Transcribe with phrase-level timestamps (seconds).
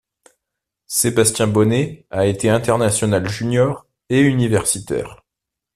[0.87, 5.21] Sébastien Bonnet a été international junior et universitaire.